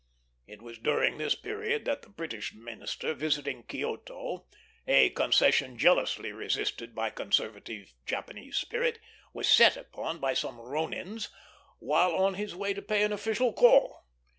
It 0.47 0.63
was 0.63 0.79
during 0.79 1.19
this 1.19 1.35
period 1.35 1.85
that 1.85 2.01
the 2.01 2.09
British 2.09 2.55
minister, 2.55 3.13
visiting 3.13 3.61
Kioto, 3.61 4.47
a 4.87 5.11
concession 5.11 5.77
jealously 5.77 6.31
resisted 6.31 6.95
by 6.95 7.11
conservative 7.11 7.93
Japanese 8.07 8.57
spirit, 8.57 8.97
was 9.31 9.47
set 9.47 9.77
upon 9.77 10.17
by 10.19 10.33
some 10.33 10.57
ronins 10.59 11.29
while 11.77 12.15
on 12.15 12.33
his 12.33 12.55
way 12.55 12.73
to 12.73 12.81
pay 12.81 13.03
an 13.03 13.13
official 13.13 13.53
call. 13.53 14.07